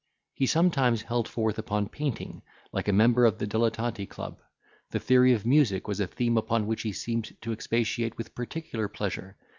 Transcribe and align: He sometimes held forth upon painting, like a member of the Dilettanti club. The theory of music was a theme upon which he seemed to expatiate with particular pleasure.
He 0.33 0.47
sometimes 0.47 1.03
held 1.03 1.27
forth 1.27 1.59
upon 1.59 1.89
painting, 1.89 2.41
like 2.71 2.87
a 2.87 2.91
member 2.91 3.23
of 3.23 3.37
the 3.37 3.45
Dilettanti 3.45 4.07
club. 4.09 4.39
The 4.89 4.99
theory 4.99 5.31
of 5.31 5.45
music 5.45 5.87
was 5.87 5.99
a 5.99 6.07
theme 6.07 6.39
upon 6.39 6.65
which 6.65 6.81
he 6.81 6.91
seemed 6.91 7.39
to 7.41 7.51
expatiate 7.53 8.17
with 8.17 8.33
particular 8.33 8.87
pleasure. 8.87 9.37